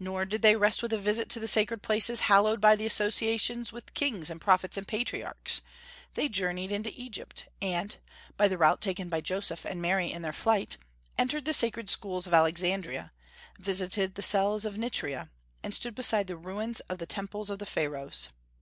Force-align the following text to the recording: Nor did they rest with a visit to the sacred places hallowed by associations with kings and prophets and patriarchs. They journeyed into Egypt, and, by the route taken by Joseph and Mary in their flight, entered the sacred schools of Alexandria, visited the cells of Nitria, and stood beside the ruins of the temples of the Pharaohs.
Nor 0.00 0.24
did 0.24 0.42
they 0.42 0.56
rest 0.56 0.82
with 0.82 0.92
a 0.92 0.98
visit 0.98 1.28
to 1.28 1.38
the 1.38 1.46
sacred 1.46 1.80
places 1.80 2.22
hallowed 2.22 2.60
by 2.60 2.72
associations 2.72 3.70
with 3.70 3.94
kings 3.94 4.28
and 4.28 4.40
prophets 4.40 4.76
and 4.76 4.84
patriarchs. 4.88 5.62
They 6.14 6.28
journeyed 6.28 6.72
into 6.72 6.92
Egypt, 7.00 7.46
and, 7.62 7.96
by 8.36 8.48
the 8.48 8.58
route 8.58 8.80
taken 8.80 9.08
by 9.08 9.20
Joseph 9.20 9.64
and 9.64 9.80
Mary 9.80 10.10
in 10.10 10.22
their 10.22 10.32
flight, 10.32 10.76
entered 11.16 11.44
the 11.44 11.52
sacred 11.52 11.88
schools 11.88 12.26
of 12.26 12.34
Alexandria, 12.34 13.12
visited 13.60 14.16
the 14.16 14.22
cells 14.22 14.64
of 14.66 14.74
Nitria, 14.76 15.30
and 15.62 15.72
stood 15.72 15.94
beside 15.94 16.26
the 16.26 16.36
ruins 16.36 16.80
of 16.90 16.98
the 16.98 17.06
temples 17.06 17.48
of 17.48 17.60
the 17.60 17.64
Pharaohs. 17.66 18.30